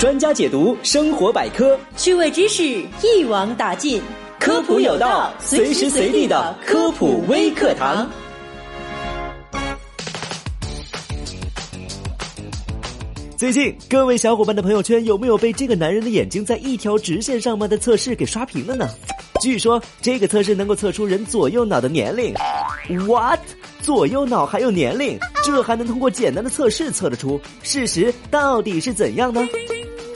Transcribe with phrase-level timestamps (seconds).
[0.00, 2.62] 专家解读生活百科，趣味知识
[3.02, 4.00] 一网打尽，
[4.38, 8.10] 科普有道，随时随地的科普微课堂。
[13.36, 18.88] 最近，各位小伙伴的朋友圈有没有被这个男人的眼睛在一条直线上吗的测试给刷屏了呢？
[19.42, 22.34] 据说这个测试能够测出人左右脑的年龄。
[23.06, 23.40] What？
[23.82, 25.18] 左右脑还有年龄？
[25.44, 27.38] 这还能通过简单的测试测得出？
[27.62, 29.46] 事实到底是怎样呢？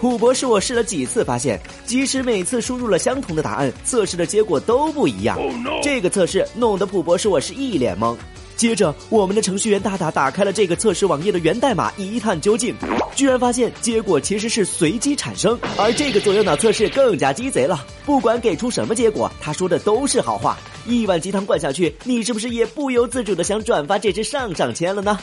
[0.00, 5.38] 普博士，我试了几次，发现即使每次输入了相同的答案，测试的结果都不一样。
[5.82, 8.16] 这个测试弄得普博士我是一脸懵。
[8.56, 12.74] 接着，我们的程序员大大打开了这个测试网页的源代码，一探究竟，
[13.14, 15.58] 居然发现结果其实是随机产生。
[15.76, 20.56] 而这个左右脑测试更加鸡贼了，不管给出什么结果，他说的都是好话。
[20.86, 25.18] 一碗鸡汤灌下去，你是不是也不由自主的想转发这只上上签了呢？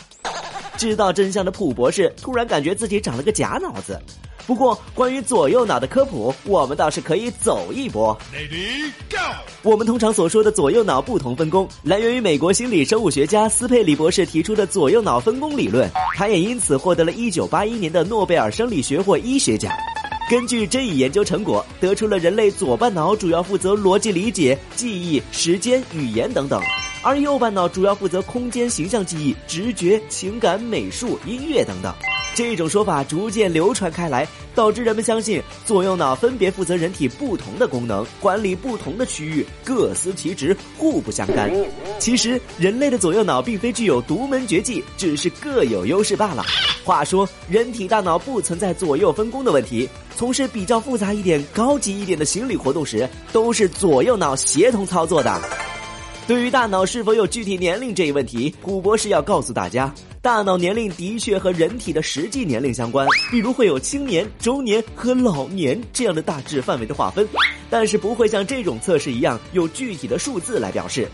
[0.77, 3.99] 知道真相的普博士突然感觉自己长了个假脑子。
[4.47, 8.17] 不过，关于左右脑的科普，我们倒是可以走一波。
[9.61, 19.69] 我们通常所说的左右脑不同分工，来源于美国心理生物学家斯佩里博士提出的左右脑分工理论，他也因此获得了一九八一年的诺贝尔生理学或医学奖。
[20.29, 26.61] 根据这一研究成果，得出了人类左半脑主要负责逻辑理解、记忆、时间、语言等等，
[27.07, 31.95] 而右半脑主要负责空间、形象记忆、直觉、情感、美术、音乐等等。
[32.35, 41.49] 这种说法逐渐流传开来，导致人们相信左右脑分别负责人体不同的功能，管理不同的区域，各司其职，互不相干。
[41.97, 46.43] 其实，人类的左右脑并非具有独门绝技，只是各有优势罢了。
[46.83, 55.41] 话说，人体大脑不存在左右分工的问题，从事比较复杂一点、高级一点的心理活动时，都是左右脑协同操作的。
[56.27, 67.25] 对于大脑是否有具体年龄这一问题，普博士要告诉大家，大脑年龄的确和人体的实际年龄相关，比如会有青年、中年和老年这样的大致范围的划分，
[67.69, 71.07] 但是不会像这种测试一样有具体的数字来表示。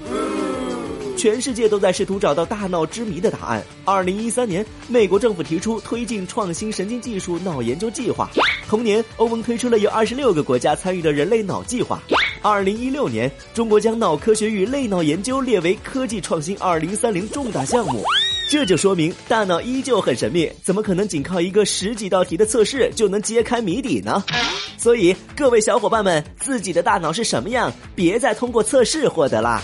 [1.24, 3.64] 全世界都在试图找到大脑之谜的答案。
[3.86, 8.30] 二零一三年，美国政府提出推进创新神经技术脑研究计划。
[8.68, 12.04] 同年，欧盟推出了有二十六个国家参与的人类脑计划。
[12.42, 18.04] 二零一六年，中国将脑科学与类脑研究列为科技创新二零三零重大项目。
[18.50, 24.22] 这就说明大脑依旧很神秘，怎么可能仅靠一个十几道题的测试就能揭开谜底呢？
[24.78, 29.64] 所以，各位小伙伴们，自己的大脑是什么样，别再通过测试获得啦。